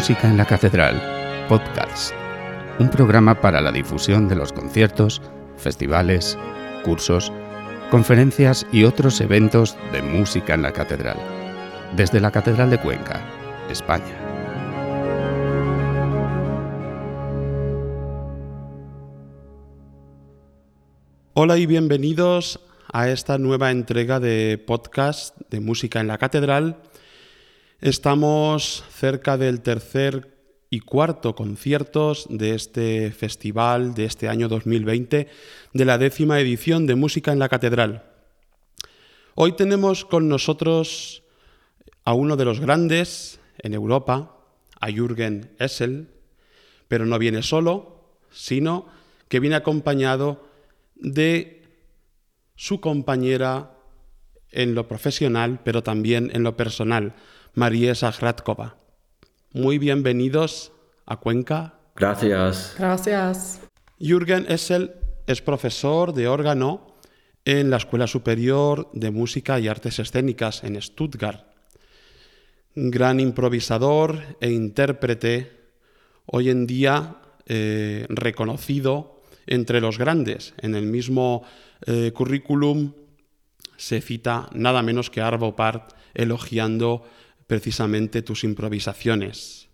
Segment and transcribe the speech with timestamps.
[0.00, 0.98] Música en la Catedral,
[1.46, 2.14] podcast.
[2.78, 5.20] Un programa para la difusión de los conciertos,
[5.58, 6.38] festivales,
[6.82, 7.30] cursos,
[7.90, 11.18] conferencias y otros eventos de música en la Catedral.
[11.96, 13.20] Desde la Catedral de Cuenca,
[13.68, 14.16] España.
[21.34, 22.60] Hola y bienvenidos
[22.90, 26.78] a esta nueva entrega de podcast de música en la catedral.
[27.80, 30.36] Estamos cerca del tercer
[30.68, 35.28] y cuarto conciertos de este festival de este año 2020,
[35.72, 38.04] de la décima edición de Música en la Catedral.
[39.34, 41.22] Hoy tenemos con nosotros
[42.04, 44.36] a uno de los grandes en Europa,
[44.78, 46.10] a Jürgen Essel,
[46.86, 48.88] pero no viene solo, sino
[49.28, 50.46] que viene acompañado
[50.96, 51.62] de
[52.56, 53.70] su compañera
[54.50, 57.14] en lo profesional, pero también en lo personal,
[57.54, 58.76] María Sajratkova.
[59.52, 60.72] Muy bienvenidos
[61.06, 61.74] a Cuenca.
[61.96, 62.76] Gracias.
[62.78, 63.60] Gracias.
[63.98, 64.92] Jürgen Essel
[65.26, 66.96] es profesor de órgano
[67.44, 71.44] en la Escuela Superior de Música y Artes Escénicas en Stuttgart.
[72.74, 75.50] Gran improvisador e intérprete,
[76.26, 80.54] hoy en día eh, reconocido entre los grandes.
[80.58, 81.42] En el mismo
[81.84, 82.92] eh, currículum
[83.76, 87.04] se cita nada menos que Arvo Part elogiando
[87.50, 89.68] precisamente tus improvisaciones.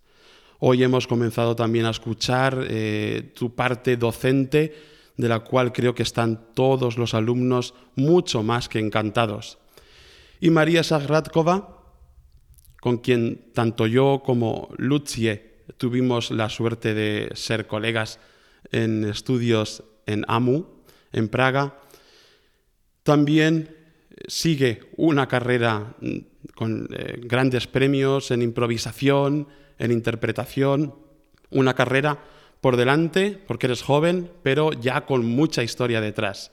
[0.60, 4.74] Hoy hemos comenzado también a escuchar eh, tu parte docente,
[5.14, 9.58] de la cual creo que están todos los alumnos mucho más que encantados.
[10.40, 11.82] Y María Sagradkova,
[12.80, 18.20] con quien tanto yo como Lucie tuvimos la suerte de ser colegas
[18.72, 20.64] en estudios en AMU,
[21.12, 21.78] en Praga.
[23.02, 23.75] También
[24.26, 26.16] sigue una carrera mm,
[26.54, 30.94] con eh, grandes premios en improvisación, en interpretación,
[31.50, 32.22] una carrera
[32.60, 36.50] por delante, porque eres joven, pero ya con mucha historia detrás.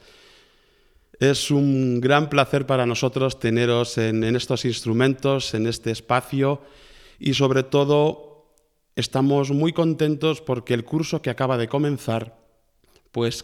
[1.20, 6.62] Es un gran placer para nosotros teneros en, en estos instrumentos, en este espacio
[7.20, 8.34] y sobre todo
[8.96, 12.38] Estamos muy contentos porque el curso que acaba de comenzar,
[13.12, 13.44] pues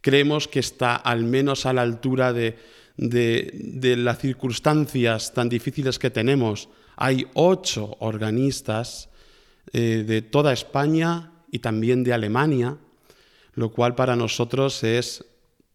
[0.00, 2.56] creemos que está al menos a la altura de,
[2.96, 6.68] las circunstancias tan difíciles que tenemos.
[6.96, 9.08] Hay ocho organistas
[9.72, 12.76] eh, de toda España y también de Alemania,
[13.54, 15.24] lo cual para nosotros es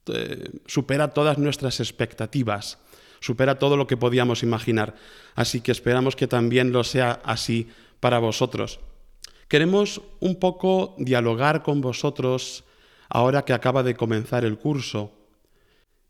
[0.08, 2.80] eh, supera todas nuestras expectativas,
[3.20, 4.96] supera todo lo que podíamos imaginar.
[5.36, 7.68] Así que esperamos que también lo sea así
[8.00, 8.80] para vosotros.
[9.48, 12.64] Queremos un poco dialogar con vosotros
[13.10, 15.12] ahora que acaba de comenzar el curso.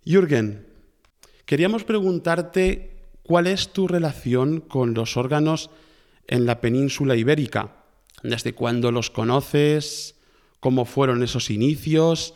[0.06, 0.68] Jürgen,
[1.50, 2.92] queríamos preguntarte
[3.24, 5.72] cuál es tu relación con los órganos
[6.28, 7.72] en la península ibérica.
[8.22, 10.14] ¿Desde cuándo los conoces?
[10.60, 12.36] ¿Cómo fueron esos inicios?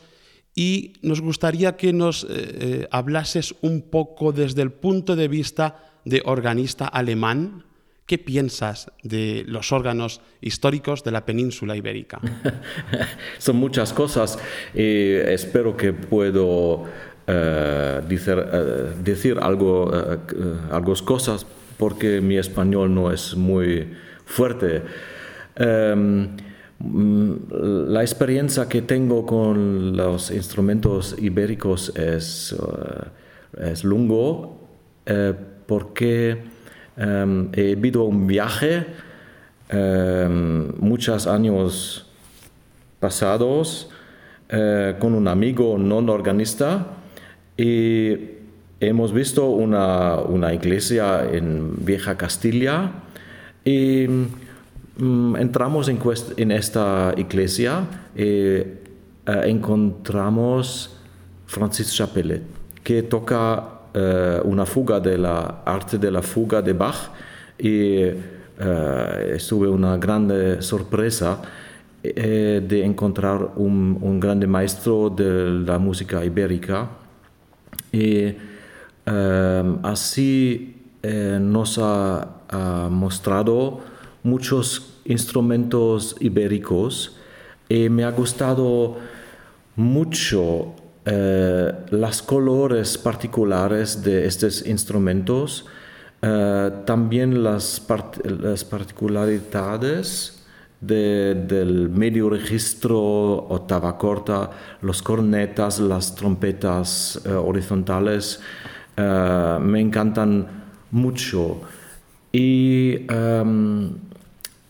[0.56, 5.94] Y nos gustaría que nos eh, eh, hablases un poco desde el punto de vista
[6.06, 7.66] de organista alemán,
[8.06, 12.20] ¿Qué piensas de los órganos históricos de la península ibérica?
[13.38, 14.38] Son muchas cosas
[14.74, 16.84] y espero que puedo
[17.28, 21.46] eh, eh, decir, algo, uh, algunas cosas
[21.78, 23.88] porque mi español no es muy
[24.26, 24.82] fuerte.
[25.56, 26.30] Em,
[26.80, 32.54] la experiencia que tengo con los instrumentos ibéricos es,
[33.58, 34.60] es lungo
[35.66, 36.54] porque
[36.96, 38.86] Um, he vivido un viaje
[39.74, 42.06] um, muchos años
[43.00, 43.90] pasados
[44.52, 46.86] uh, con un amigo no organista
[47.58, 48.18] y
[48.80, 52.92] hemos visto una, una iglesia en Vieja Castilla
[53.64, 54.08] y
[55.00, 56.00] um, entramos en,
[56.38, 57.86] en, esta iglesia
[58.16, 60.98] y uh, encontramos
[61.46, 62.42] Francis Chapelet
[62.84, 67.12] que toca eh, una fuga de la arte de la fuga de Bach
[67.60, 71.40] y eh, estuve una grande sorpresa
[72.02, 76.90] eh, de encontrar un, un, grande maestro de la música ibérica
[77.94, 78.36] y
[79.84, 80.76] así
[81.40, 82.40] nos ha,
[82.92, 83.80] mostrado
[84.22, 87.16] muchos instrumentos ibéricos
[87.68, 88.98] y me ha gustado
[89.76, 90.76] mucho
[91.06, 95.66] eh, las colores particulares de estos instrumentos,
[96.22, 100.43] eh, también las, particularidades
[100.86, 103.00] del medio registro,
[103.50, 104.50] octava corta,
[104.82, 108.42] los cornetas, las trompetas eh, horizontales,
[108.96, 110.46] me encantan
[110.92, 111.62] mucho.
[112.32, 113.90] Y em,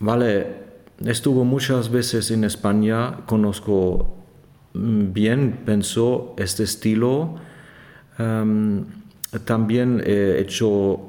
[0.04, 0.46] Vale,
[1.02, 4.18] estuvo muchas veces en España, conozco
[4.74, 7.36] bien, pensó este estilo.
[8.18, 8.84] Em,
[9.46, 11.00] también he hecho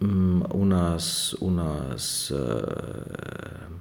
[0.00, 3.75] mm, unas, unas eh,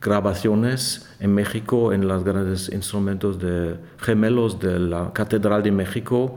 [0.00, 6.36] grabaciones en México en los grandes instrumentos de gemelos de la Catedral de México.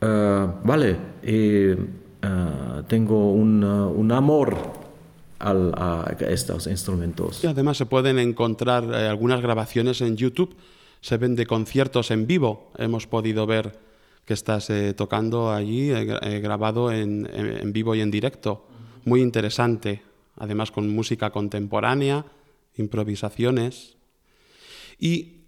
[0.00, 1.76] Eh, vale, y, eh,
[2.88, 4.56] tengo un, un amor
[5.38, 7.42] a estos instrumentos.
[7.42, 10.56] Y además se pueden encontrar eh, algunas grabaciones en YouTube,
[11.00, 13.76] se ven de conciertos en vivo, hemos podido ver
[14.24, 18.64] que estás tocando allí, grabado en, en vivo y en directo.
[19.04, 20.00] Muy interesante,
[20.36, 22.24] además con música contemporánea
[22.76, 23.96] improvisaciones.
[24.98, 25.42] Y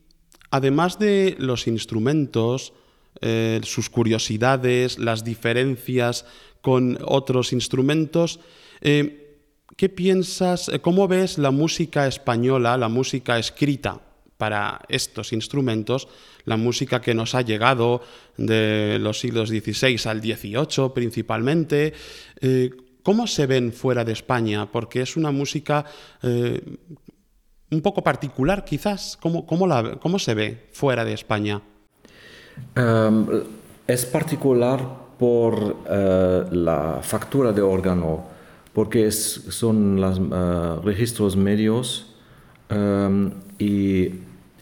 [0.50, 2.72] además de los instrumentos,
[3.20, 6.26] eh, sus curiosidades, las diferencias
[6.60, 8.40] con otros instrumentos,
[8.80, 9.38] eh,
[9.76, 14.00] ¿qué piensas, eh, cómo ves la música española, la música escrita
[14.36, 16.08] para estos instrumentos,
[16.44, 18.02] la música que nos ha llegado
[18.36, 21.92] de los siglos XVI al XVIII principalmente?
[23.04, 24.70] ¿Cómo se ven fuera de España?
[24.70, 25.84] Porque es una música
[27.70, 29.18] un poco particular quizás?
[29.20, 29.66] ¿Cómo, cómo,
[30.00, 31.62] cómo se ve fuera de España?
[32.76, 33.26] Um,
[33.86, 34.80] es particular
[35.18, 38.24] por uh, la factura de órgano,
[38.72, 42.14] porque son los uh, registros medios
[42.70, 44.10] um, y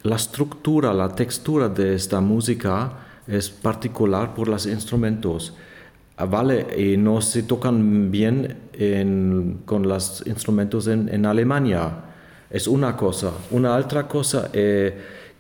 [0.02, 2.92] la estructura, la textura de esta música
[3.26, 5.54] es particular por los instrumentos.
[6.16, 12.11] Ah, vale, y no se tocan bien en, con los instrumentos en, en Alemania
[12.52, 13.32] es una cosa.
[13.50, 14.92] Una otra cosa es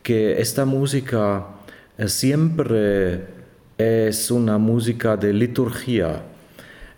[0.02, 1.46] que esta música
[1.98, 3.20] eh, siempre
[3.76, 6.22] es una música de liturgia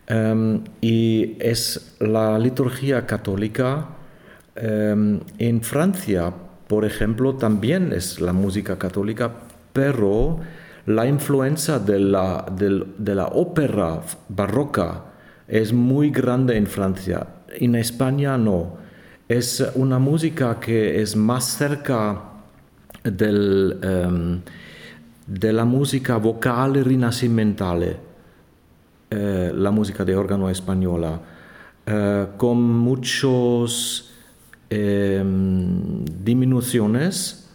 [0.06, 3.88] em, y es la liturgia católica.
[4.55, 6.32] Em, en Francia,
[6.69, 9.32] por ejemplo, también es la música católica,
[9.72, 10.38] pero
[10.87, 15.06] la influencia de la, de la ópera barroca
[15.49, 17.26] es muy grande en Francia.
[17.49, 18.83] En España no
[19.29, 22.23] es una música que es más cerca
[23.03, 24.41] del, em,
[25.26, 27.97] de la música vocal rinascimentale,
[29.11, 31.21] eh, la música de órgano española,
[31.87, 34.11] eh, con muchas
[34.71, 37.49] em, diminuciones,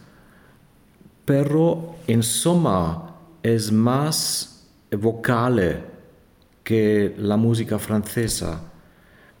[1.24, 5.84] pero en suma es más vocal
[6.64, 8.62] que la música francesa.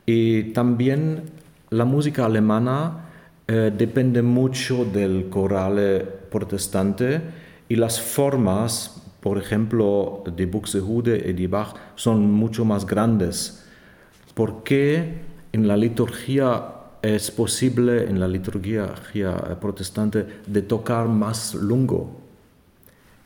[0.04, 1.39] Y también
[1.70, 3.06] la música alemana
[3.46, 7.20] eh, depende mucho del coral protestante
[7.68, 13.64] y las formas, por ejemplo, de Buxtehude y de Bach, son mucho más grandes.
[14.34, 15.20] ¿Por qué
[15.52, 16.64] en la liturgia
[17.02, 18.92] es posible, en la liturgia
[19.60, 22.20] protestante, de tocar más lungo?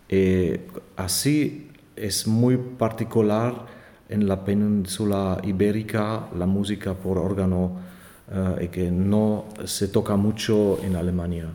[0.09, 3.67] Eh, así es muy particular
[4.09, 7.94] en la península ibérica la música por órgano
[8.31, 11.49] eh, y que no se toca mucho en Alemania.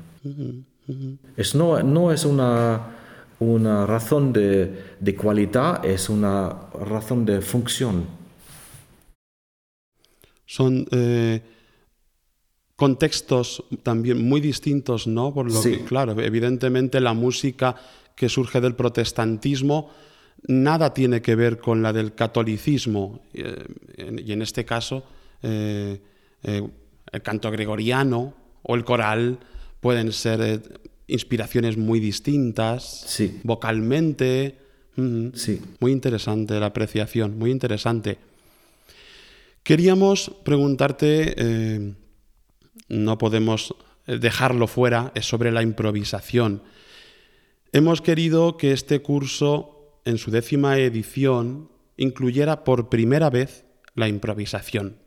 [1.38, 2.82] Es, no, no es una,
[3.40, 8.06] una razón de, de, cualidad, es una razón de función.
[10.46, 11.42] Son eh,
[12.76, 15.34] contextos también muy distintos, ¿no?
[15.34, 17.76] Por lo que, claro, evidentemente la música
[18.16, 19.92] que surge del protestantismo
[20.48, 23.66] nada tiene que ver con la del catolicismo, eh,
[24.26, 25.04] y en este caso
[25.44, 26.02] eh,
[26.44, 29.40] el canto gregoriano o el coral
[29.80, 30.60] pueden ser eh,
[31.08, 34.58] inspiraciones muy distintas, vocalmente.
[35.34, 35.62] sí.
[35.80, 38.18] Muy interesante la apreciación, muy interesante.
[39.64, 41.94] Queríamos preguntarte, eh,
[42.88, 43.76] no podemos
[44.08, 46.64] dejarlo fuera, es sobre la improvisación.
[47.72, 54.98] Hemos querido que este curso, en su décima edición, incluyera por primera vez la improvisación.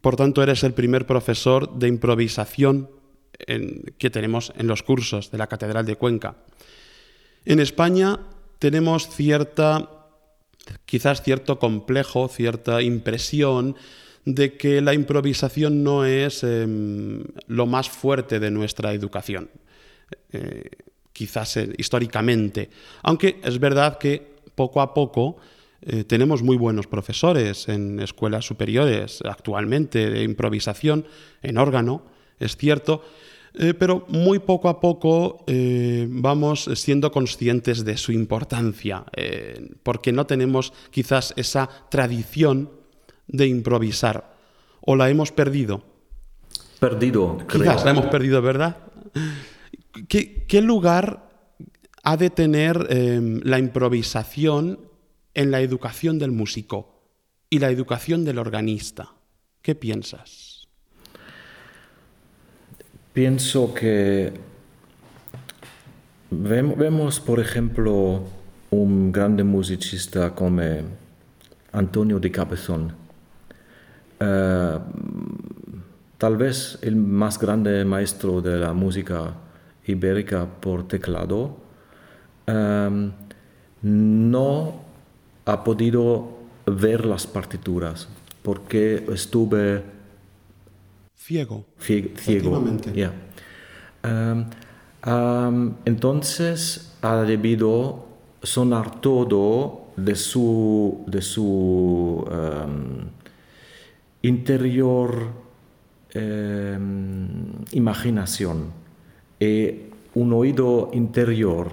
[0.00, 2.90] Por tanto, eres el primer profesor de improvisación
[3.98, 6.36] que tenemos en los cursos de la Catedral de Cuenca.
[7.44, 8.20] En España
[8.58, 9.90] tenemos cierta,
[10.84, 13.74] quizás cierto complejo, cierta impresión
[14.24, 19.50] de que la improvisación no es em, lo más fuerte de nuestra educación,
[20.32, 20.70] eh,
[21.12, 22.70] quizás eh, históricamente,
[23.02, 25.38] aunque es verdad que poco a poco
[25.84, 31.06] eh, tenemos muy buenos profesores en escuelas superiores actualmente de improvisación,
[31.42, 32.04] en órgano,
[32.38, 33.02] es cierto,
[33.54, 39.04] eh, pero muy poco a poco eh, vamos siendo conscientes de su importancia,
[39.82, 42.70] porque no tenemos quizás esa tradición
[43.26, 44.36] de improvisar,
[44.80, 45.82] o la hemos perdido.
[46.78, 47.38] perdido.
[47.50, 48.76] Quizás la hemos perdido, ¿verdad?
[50.08, 51.28] ¿Qué, lugar
[52.04, 52.88] ha de tener
[53.44, 54.91] la improvisación
[55.34, 57.02] en la educación del músico
[57.48, 59.12] y la educación del organista?
[59.62, 60.66] ¿Qué piensas?
[63.12, 64.32] Pienso que
[66.30, 68.22] vemos, por ejemplo,
[68.70, 70.62] un grande musicista como
[71.72, 72.92] Antonio de Cabezón.
[74.18, 74.78] Eh,
[76.16, 79.34] tal vez el más grande maestro de la música
[79.86, 81.56] ibérica por teclado,
[82.46, 83.10] eh,
[83.82, 84.91] no
[85.44, 86.28] ha podido
[86.66, 88.08] ver las partituras
[88.42, 89.82] porque estuve
[91.16, 91.64] ciego.
[91.78, 92.62] ciego.
[95.04, 98.06] Um, entonces ha debido
[98.42, 102.24] sonar todo de su, de su
[104.22, 105.42] interior
[107.72, 108.72] imaginación.
[109.40, 109.74] Y
[110.14, 111.70] un oído interior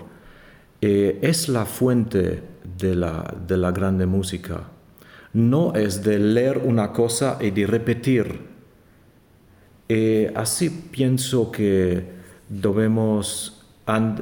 [0.81, 2.41] eh, es la fuente
[2.79, 4.63] de la, de la grande música.
[5.33, 8.39] No es de leer una cosa y de repetir.
[9.87, 12.05] Y así pienso que
[12.49, 13.63] debemos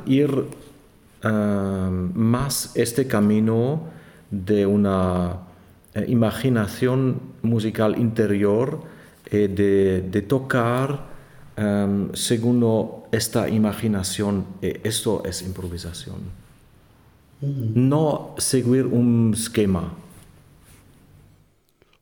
[0.06, 0.46] ir
[2.14, 3.82] más este camino
[4.30, 5.40] de una
[5.94, 8.82] eh, imaginación musical interior,
[9.26, 11.18] eh, de, tocar
[12.14, 14.46] según esta imaginación.
[14.62, 16.47] Eh, esto es improvisación.
[17.42, 19.94] No seguir un esquema.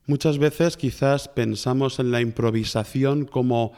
[0.08, 3.74] Muchas veces quizás pensamos en la improvisación como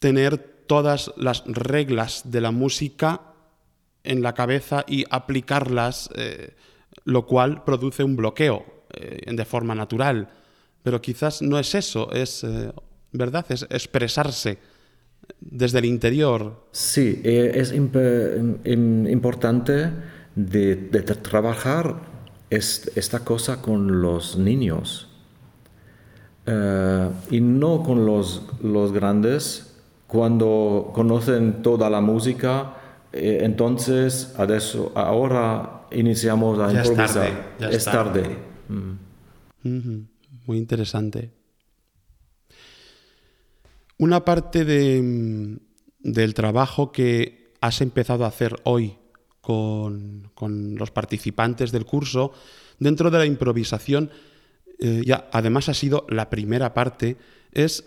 [0.00, 3.20] tener todas las reglas de la música
[4.02, 6.54] en la cabeza y aplicarlas, eh,
[7.04, 10.28] lo cual produce un bloqueo eh, de forma natural.
[10.82, 12.72] Pero quizás no es eso, es, eh,
[13.12, 13.46] ¿verdad?
[13.48, 14.58] Es expresarse
[15.40, 16.64] desde el interior.
[16.72, 19.90] Sí, es importante
[20.34, 20.76] de,
[21.22, 22.00] trabajar
[22.50, 25.08] esta cosa con los niños
[27.30, 29.74] y no con los, los grandes
[30.14, 32.76] cuando conocen toda la música,
[33.12, 34.32] eh, entonces
[34.94, 37.56] ahora iniciamos a improvisar.
[37.58, 38.38] Es tarde.
[38.68, 40.04] Mm.
[40.46, 41.32] Muy interesante.
[43.98, 45.58] Una parte de,
[46.00, 48.96] del trabajo que has empezado a hacer hoy
[49.40, 50.30] con,
[50.78, 52.32] los participantes del curso,
[52.78, 54.10] dentro de la improvisación,
[54.80, 57.16] eh, ya además ha sido la primera parte,
[57.52, 57.84] es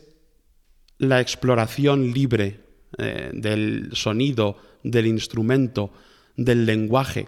[0.98, 2.62] la exploración libre
[2.98, 5.92] eh, del sonido, del instrumento,
[6.36, 7.28] del lenguaje,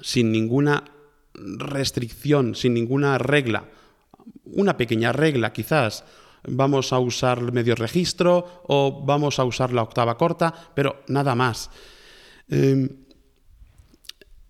[0.00, 0.84] sin ninguna
[1.34, 3.68] restricción, sin ninguna regla.
[4.44, 6.04] Una pequeña regla quizás.
[6.44, 11.34] Vamos a usar el medio registro o vamos a usar la octava corta, pero nada
[11.34, 11.70] más.
[12.48, 12.88] Em,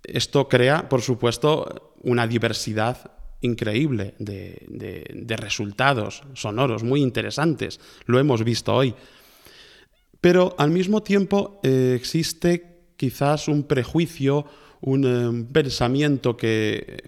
[0.03, 7.81] esto crea, por supuesto, una diversidad increíble de, resultados sonoros muy interesantes.
[8.07, 8.95] Lo hemos visto hoy.
[10.21, 14.47] Pero al mismo tiempo eh, existe quizás un prejuicio,
[14.81, 17.03] un eh, pensamiento que,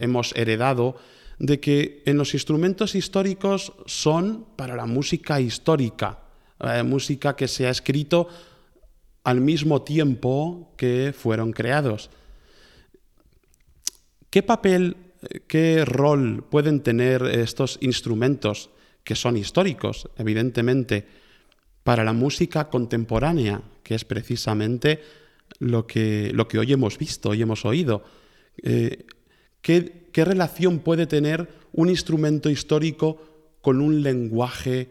[0.00, 0.96] hemos heredado
[1.38, 6.20] de que en los instrumentos históricos son para la música histórica,
[6.60, 8.28] eh, música que se ha escrito
[9.24, 12.10] al mismo tiempo que fueron creados.
[14.30, 14.96] ¿Qué papel,
[15.46, 18.70] qué rol pueden tener estos instrumentos
[19.04, 21.06] que son históricos, evidentemente,
[21.84, 25.00] para la música contemporánea, que es precisamente
[25.60, 28.02] lo que, lo que hoy hemos visto, hoy hemos oído?
[28.62, 29.06] Eh,
[30.18, 33.22] ¿qué, relación puede tener un instrumento histórico
[33.62, 34.90] con un lenguaje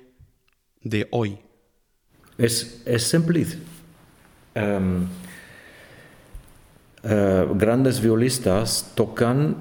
[0.81, 1.37] de hoy?
[2.37, 3.45] Es, es simple.
[4.55, 5.05] Em,
[7.03, 9.57] eh, grandes violistas tocan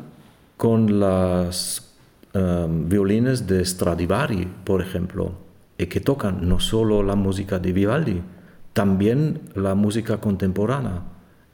[0.57, 1.97] con las
[2.33, 5.33] um, violines de Stradivari, por ejemplo,
[5.77, 8.23] y que tocan no solo la música de Vivaldi,
[8.73, 11.03] también la música contemporánea,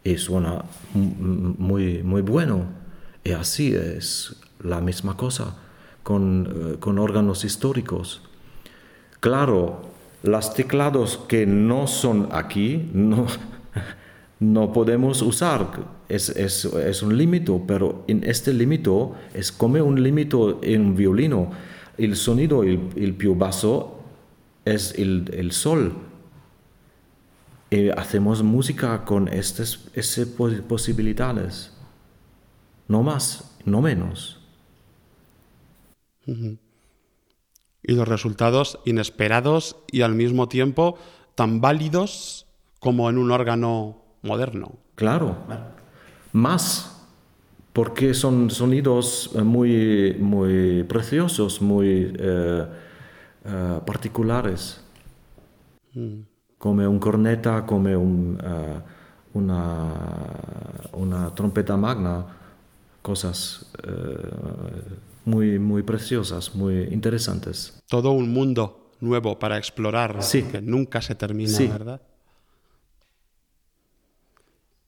[0.04, 2.81] y suena muy, muy bueno.
[3.24, 5.56] Y así es la misma cosa
[6.02, 8.22] con, eh, con órganos históricos.
[9.20, 9.82] Claro,
[10.22, 13.26] los teclados que no son aquí, no,
[14.40, 16.02] no podemos usar.
[16.08, 18.90] Es, es, un límite, pero en este límite
[19.32, 21.50] es como un límite en un violino.
[21.96, 24.00] El sonido, el, el più basso,
[24.64, 25.94] es el, el sol.
[27.70, 29.78] Y hacemos música con estas,
[30.68, 31.72] posibilidades.
[32.88, 34.38] No más, no menos.
[37.82, 40.96] y los resultados inesperados y al mismo tiempo
[41.34, 42.46] tan válidos
[42.78, 44.72] como en un órgano moderno.
[44.94, 45.36] Claro,
[46.32, 47.06] más,
[47.72, 52.66] porque son sonidos muy, muy preciosos, muy eh,
[53.44, 54.80] eh, particulares,
[55.94, 56.20] mm.
[56.58, 58.80] como un corneta, como un, eh,
[59.34, 59.94] una,
[60.92, 62.26] una trompeta magna,
[63.02, 63.66] cosas
[65.24, 67.82] muy, muy preciosas, muy interesantes.
[67.88, 72.00] Todo un mundo nuevo para explorar, que nunca se termina, ¿verdad?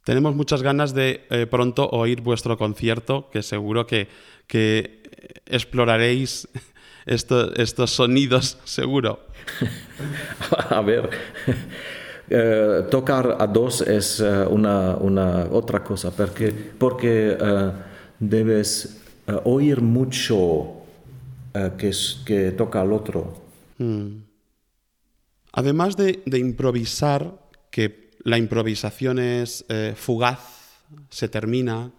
[0.04, 4.09] Tenemos muchas ganas de eh, pronto oír vuestro concierto, que seguro que,
[4.47, 5.02] que
[5.47, 6.47] exploraréis
[7.06, 9.21] estos sonidos, seguro.
[10.71, 11.09] a ver,
[12.28, 17.37] eh, tocar a dos es eh, una, una, otra cosa, porque, porque
[18.21, 19.00] debes
[19.44, 20.83] oír mucho
[21.52, 21.92] que,
[22.25, 23.44] que toca al otro.
[23.78, 24.25] Mm.
[25.56, 27.38] Además de, improvisar,
[27.71, 30.40] que la improvisación es eh, fugaz,
[31.11, 31.92] se termina,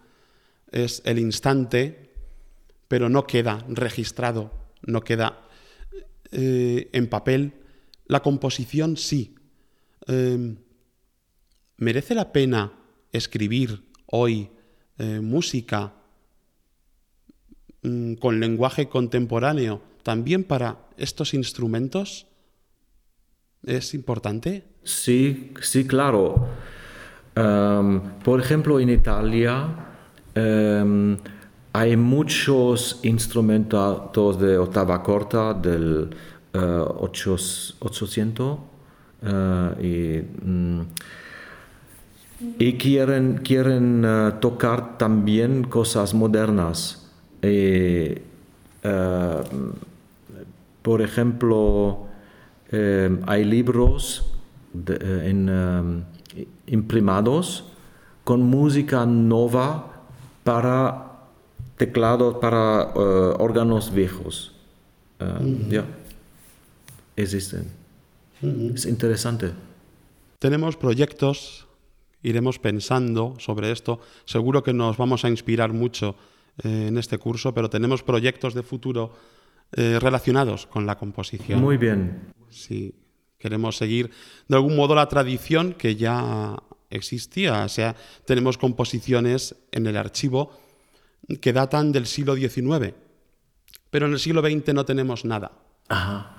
[0.70, 2.10] es el instante,
[2.86, 5.48] pero no queda registrado, no queda
[6.32, 7.54] eh, en papel.
[8.06, 9.34] La composición sí.
[10.06, 10.58] Em,
[11.78, 12.72] ¿Merece la pena
[13.10, 14.50] escribir hoy
[14.98, 15.94] eh, música
[17.86, 22.26] mm, con lenguaje contemporáneo también para estos instrumentos?
[23.64, 24.64] ¿Es importante?
[24.84, 26.46] Sí, sí, claro.
[27.34, 29.68] Em, por ejemplo, en Italia
[30.34, 31.16] em,
[31.72, 36.10] hay muchos instrumentos de octava corta del
[36.52, 38.58] 800
[39.22, 40.80] eh, eh, mm,
[42.58, 47.05] y, quieren, quieren eh, tocar también cosas modernas.
[50.82, 52.06] Por ejemplo,
[53.26, 54.36] hay libros
[54.88, 57.64] eh, en, eh, imprimados
[58.24, 60.02] con música nueva
[60.44, 61.12] para
[61.76, 64.52] teclados, para eh, órganos viejos.
[65.70, 65.86] Ya,
[67.16, 67.70] existen.
[68.74, 69.52] Es interesante.
[70.38, 71.66] Tenemos proyectos,
[72.22, 74.00] iremos pensando sobre esto.
[74.26, 76.16] Seguro que nos vamos a inspirar mucho
[76.62, 79.12] en este curso, pero tenemos proyectos de futuro
[79.72, 81.60] relacionados con la composición.
[81.60, 82.32] Muy bien.
[82.50, 82.94] Sí,
[83.38, 84.10] Queremos seguir
[84.48, 86.56] de algún modo la tradición que ya
[86.90, 87.64] existía.
[87.64, 90.58] O sea, tenemos composiciones en el archivo
[91.40, 92.94] que datan del siglo XIX,
[93.90, 95.52] pero en el siglo XX no tenemos nada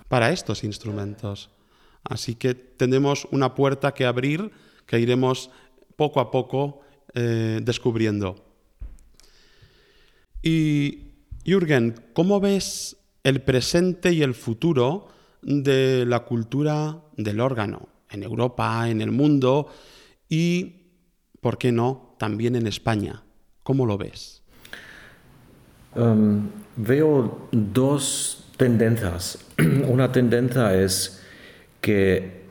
[0.08, 1.50] para estos instrumentos.
[2.04, 4.52] Así que tenemos una puerta que abrir
[4.86, 5.52] que iremos
[5.96, 6.82] poco a poco
[7.14, 8.47] eh, descubriendo.
[10.42, 11.12] Y
[11.46, 15.10] Jürgen, ¿cómo ves el presente y el futuro
[15.42, 19.68] de la cultura del órgano en Europa, en el mundo
[20.30, 20.76] y,
[21.42, 23.24] ¿por qué no?, también en España.
[23.64, 24.42] ¿Cómo lo ves?
[25.96, 26.48] Um,
[26.78, 29.40] veo dos tendencias.
[29.88, 31.22] Una tendencia es
[31.82, 32.46] que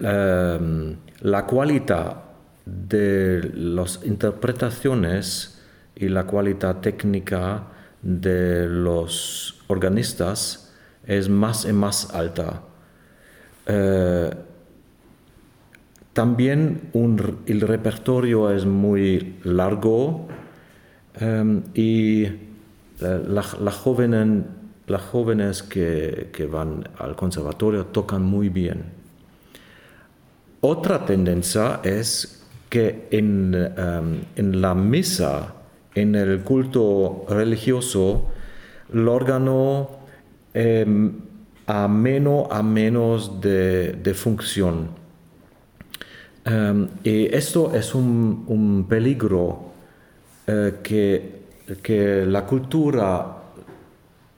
[0.00, 2.22] um, la calidad
[2.64, 5.61] de las interpretaciones
[5.96, 7.64] y la calidad técnica
[8.02, 10.72] de los organistas
[11.06, 12.62] es más y más alta.
[13.66, 14.30] Eh,
[16.12, 16.90] también
[17.46, 20.28] el repertorio es muy largo
[21.18, 22.26] em, y
[23.00, 28.84] las la jóvenes que, van al conservatorio tocan muy bien.
[30.60, 35.54] Otra tendencia es que en, em, en la misa,
[35.94, 38.26] en el culto religioso,
[38.92, 40.02] el órgano
[40.54, 41.12] Em,
[41.66, 44.88] a menos a menos de, función.
[46.44, 49.72] Em, y esto es un, peligro
[50.46, 51.42] eh, que,
[51.82, 53.38] que, la cultura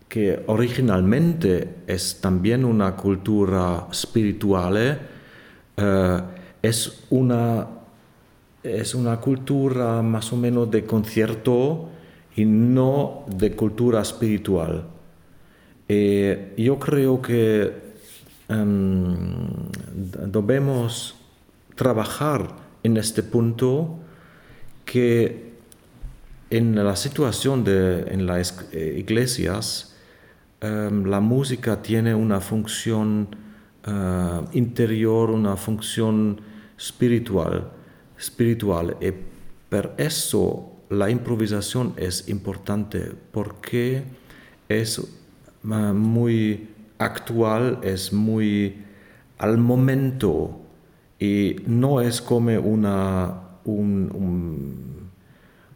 [0.09, 4.99] que originalmente es también una cultura espiritual,
[5.77, 6.21] eh,
[6.62, 7.67] es, una,
[8.64, 11.90] es una cultura más o menos de concierto
[12.35, 14.87] y no de cultura espiritual.
[15.88, 17.72] Eh, yo creo que
[18.48, 19.16] em,
[19.92, 21.14] debemos
[21.74, 23.98] trabajar en este punto
[24.87, 25.53] que
[26.50, 29.96] en la situación de en las iglesias
[30.61, 33.29] em, la música tiene una función
[33.87, 36.40] eh, interior, una función
[36.79, 37.70] espiritual,
[38.18, 39.12] espiritual y
[39.68, 44.05] por eso la improvisación es importante porque
[44.68, 45.00] es
[45.62, 48.85] muy actual, es muy
[49.38, 50.61] al momento
[51.18, 53.40] y no es como una,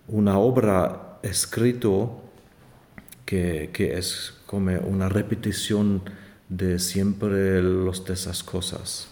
[0.09, 2.23] una obra escrito
[3.25, 6.03] que, es como una repetición
[6.49, 9.09] de siempre los de esas cosas.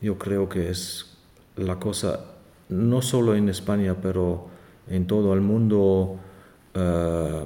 [0.00, 1.09] Yo creo que es
[1.56, 2.20] la cosa,
[2.68, 4.48] no solo en España, pero
[4.88, 6.18] en todo el mundo,
[6.72, 7.44] eh,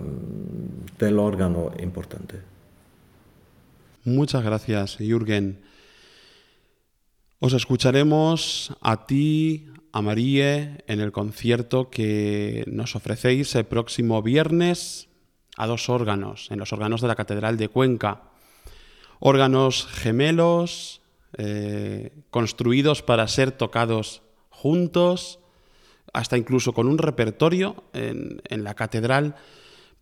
[0.99, 2.41] del órgano importante.
[4.05, 5.63] Muchas gracias, Jürgen.
[7.41, 15.09] Os escucharemos a ti, a Marie, en el concierto que nos ofrecéis el próximo viernes
[15.57, 18.25] a dos órganos, en los órganos de la Catedral de Cuenca.
[19.21, 21.01] Órganos gemelos,
[21.39, 25.41] eh, construidos para ser tocados juntos,
[26.13, 29.35] hasta incluso con un repertorio en, la catedral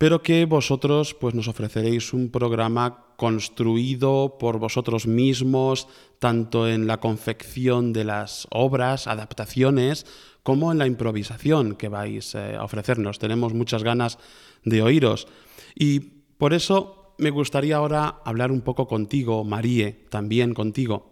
[0.02, 5.86] pero que vosotros pues, nos ofreceréis un programa construido por vosotros mismos,
[6.18, 10.04] tanto en la confección de las obras, adaptaciones,
[10.42, 13.20] como en la improvisación que vais eh, a ofrecernos.
[13.20, 14.18] Tenemos muchas ganas
[14.64, 15.28] de oíros.
[15.76, 21.11] Y por eso me gustaría ahora hablar un poco contigo, Marie, también contigo,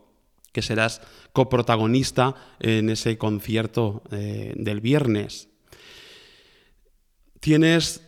[0.52, 1.00] que serás
[1.32, 5.48] coprotagonista en ese concierto eh, del viernes.
[7.40, 8.02] Tienes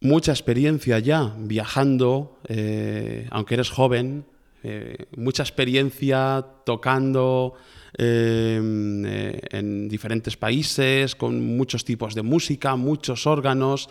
[0.00, 4.26] mucha experiencia ya viajando, eh, aunque eres joven,
[4.62, 7.54] eh, mucha experiencia tocando
[7.96, 13.88] eh, en diferentes países, con muchos tipos de música, muchos órganos,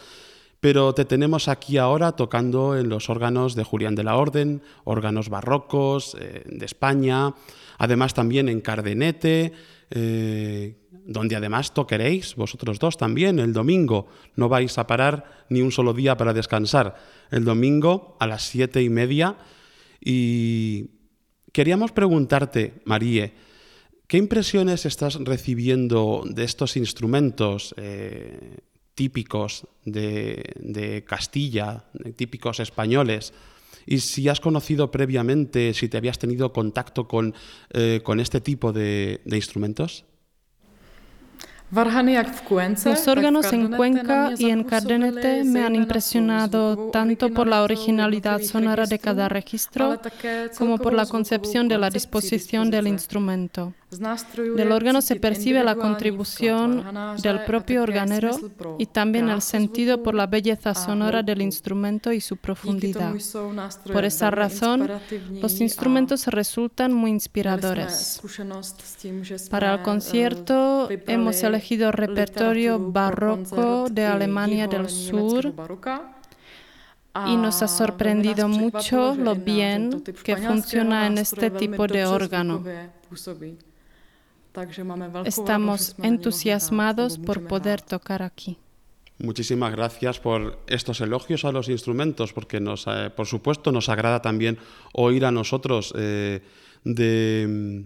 [0.66, 5.30] pero te tenemos aquí ahora tocando en los órganos de Julián de la Orden, órganos
[5.30, 7.36] barrocos de España,
[7.78, 9.54] además también en Cardenete,
[9.92, 14.08] donde además toqueréis vosotros dos también el domingo.
[14.36, 16.96] No vais a parar ni un solo día para descansar.
[17.30, 19.38] El domingo a las siete y media.
[20.02, 20.90] Y
[21.54, 23.34] queríamos preguntarte, Marie,
[24.08, 28.58] ¿qué impresiones estás recibiendo de estos instrumentos eh,
[28.96, 33.34] típicos de, Castilla, típicos españoles?
[33.86, 37.36] Y si has conocido previamente, si te habías tenido contacto con,
[37.72, 40.06] eh, este tipo de instrumentos.
[41.72, 48.86] Los órganos en Cuenca y en Cardenete me han impresionado tanto por la originalidad sonora
[48.86, 50.00] de cada registro
[50.58, 53.74] como por la concepción de la disposición del instrumento.
[54.56, 56.84] Del órgano se percibe la contribución
[57.22, 58.32] del propio organero
[58.78, 63.14] y también el sentido por la belleza sonora del instrumento y su profundidad.
[63.92, 64.90] Por esa razón,
[65.42, 68.22] los instrumentos resultan muy inspiradores.
[69.50, 71.55] Para el concierto hemos elegido
[71.92, 75.54] repertorio barroco de Alemania del Sur.
[77.28, 82.64] y nos ha sorprendido mucho lo bien que funciona en este tipo de órgano.
[85.26, 88.58] Estamos entusiasmados por poder tocar aquí.
[89.18, 94.22] Muchísimas gracias por estos elogios a los instrumentos, porque nos, eh, por supuesto nos agrada
[94.22, 94.58] también
[94.92, 96.42] oír a nosotros eh,
[96.84, 97.86] de,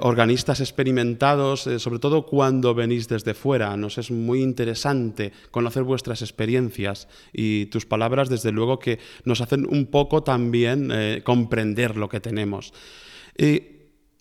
[0.00, 3.76] organistas experimentados, eh, sobre todo cuando venís desde fuera.
[3.76, 9.66] Nos es muy interesante conocer vuestras experiencias y tus palabras, desde luego, que nos hacen
[9.68, 10.90] un poco también
[11.24, 12.72] comprender lo que tenemos.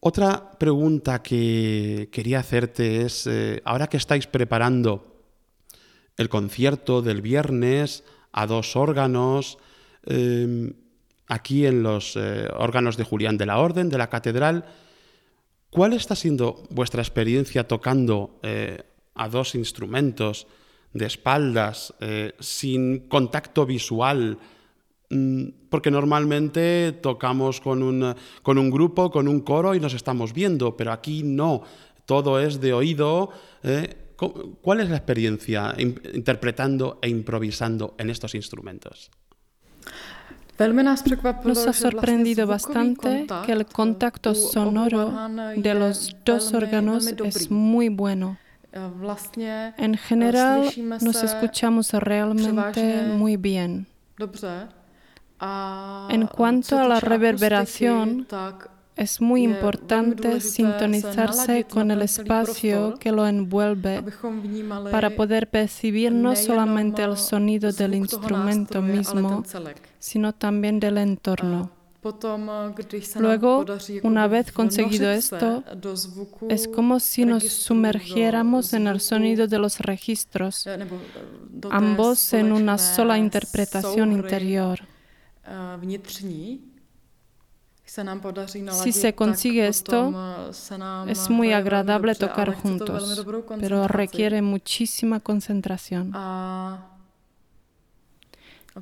[0.02, 5.24] Otra pregunta que quería hacerte es, eh, ahora que estáis preparando
[6.18, 9.58] el concierto del viernes a dos órganos,
[11.28, 14.66] aquí en los eh, órganos de Julián de la Orden, de la Catedral,
[15.70, 20.48] ¿cuál está siendo vuestra experiencia tocando eh, a dos instrumentos
[20.94, 21.94] de espaldas,
[22.40, 24.40] sin contacto visual?
[25.10, 30.34] Mm, porque normalmente tocamos con un, con un grupo, con un coro y nos estamos
[30.34, 31.64] viendo, pero aquí no,
[32.06, 33.30] todo es de oído.
[33.64, 34.14] ¿eh?
[34.62, 39.12] ¿Cuál es la experiencia interpretando e improvisando en estos instrumentos?
[41.44, 48.38] Nos ha sorprendido bastante que el contacto sonoro de los dos órganos es muy bueno.
[49.78, 50.70] En general
[51.02, 53.88] nos escuchamos realmente muy bien.
[56.10, 58.28] En cuanto a la reverberación,
[58.96, 64.04] es muy importante sintonizarse con el espacio que lo envuelve
[64.92, 69.44] para poder percibir no solamente el sonido del instrumento mismo,
[70.00, 71.72] sino también del entorno.
[73.20, 73.66] Luego,
[74.04, 75.64] una vez conseguido esto,
[76.48, 80.70] es como si nos sumergiéramos en el sonido de los registros,
[81.72, 84.82] ambos en una sola interpretación interior.
[88.84, 90.14] Si se consigue esto,
[91.08, 93.26] es muy agradable tocar juntos,
[93.60, 96.12] pero requiere muchísima concentración.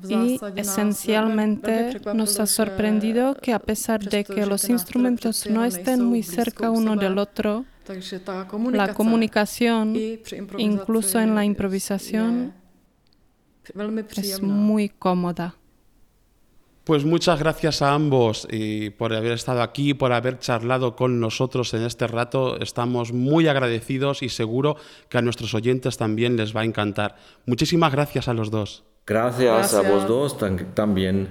[0.08, 6.24] Y esencialmente nos ha sorprendido que a pesar de que los instrumentos no estén muy
[6.24, 7.64] cerca uno del otro,
[8.72, 9.94] la comunicación,
[10.58, 12.52] incluso en la improvisación,
[14.16, 15.54] es muy cómoda.
[16.84, 21.72] Pues muchas gracias a ambos y por haber estado aquí, por haber charlado con nosotros
[21.72, 22.60] en este rato.
[22.60, 24.76] Estamos muy agradecidos y seguro
[25.08, 27.16] que a nuestros oyentes también les va a encantar.
[27.46, 28.84] Muchísimas gracias a los dos.
[29.06, 30.36] Gracias, a vos dos
[30.74, 31.28] también.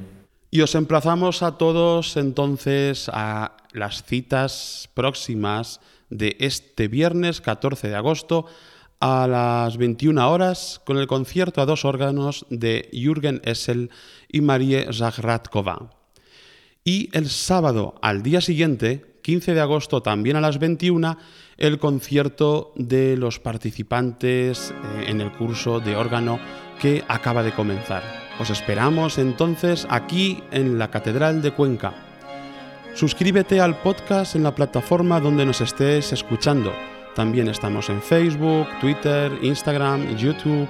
[0.50, 7.96] Y os emplazamos a todos entonces a las citas próximas de este viernes 14 de
[7.96, 8.48] agosto
[9.06, 13.90] a las 21 horas con el concierto a dos órganos de Jürgen Essel
[14.30, 15.90] y Marie Zagratkova.
[16.86, 21.18] Y el sábado, al día siguiente, 15 de agosto, también a las 21,
[21.58, 26.40] el concierto de los participantes eh, en el curso de órgano
[26.80, 28.04] que acaba de comenzar.
[28.40, 31.94] Os esperamos entonces aquí en la Catedral de Cuenca.
[32.94, 36.72] Suscríbete al podcast en la plataforma donde nos estés escuchando
[37.16, 40.68] también estamos en Facebook, Twitter, Instagram, YouTube,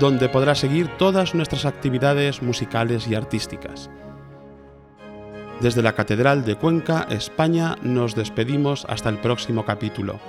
[0.00, 3.90] donde podrás seguir todas nuestras actividades musicales y artísticas.
[5.60, 10.20] Desde la Catedral de Cuenca, España, nos despedimos hasta el próximo capítulo.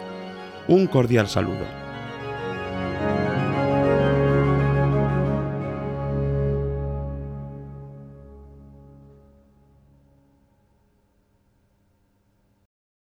[0.68, 1.87] Un cordial saludo.